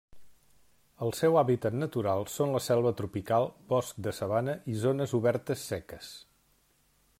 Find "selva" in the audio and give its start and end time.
2.69-2.93